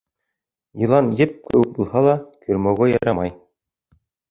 [0.83, 2.17] Йылан еп кеүек булһа ла,
[2.47, 3.35] көрмәүгә ярамай.